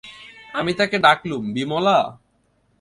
আমি 0.53 0.71
তাকে 0.73 0.97
ডাকলুম, 0.97 1.43
বিমলা! 1.53 1.97